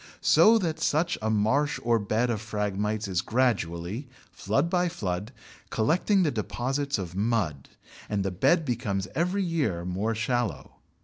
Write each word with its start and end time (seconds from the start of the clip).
So 0.19 0.57
that 0.57 0.79
such 0.79 1.15
a 1.21 1.29
marsh 1.29 1.79
or 1.83 1.99
bed 1.99 2.31
of 2.31 2.41
Phragmites 2.41 3.07
is 3.07 3.21
gradually, 3.21 4.07
flood 4.31 4.67
by 4.67 4.89
flood, 4.89 5.31
collecting 5.69 6.23
the 6.23 6.31
deposits 6.31 6.97
of 6.97 7.13
mud, 7.13 7.69
and 8.09 8.25
the 8.25 8.31
bed 8.31 8.65
becomes 8.65 9.07
every 9.13 9.43
year 9.43 9.85
more 9.85 10.15
shallow. 10.15 10.77